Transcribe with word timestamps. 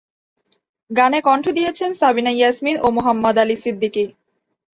গানে 0.91 1.19
কণ্ঠ 1.27 1.45
দিয়েছেন 1.57 1.89
সাবিনা 1.93 2.31
ইয়াসমিন 2.33 2.75
ও 2.81 2.87
মোহাম্মদ 2.97 3.35
আলী 3.43 3.55
সিদ্দিকী। 3.63 4.05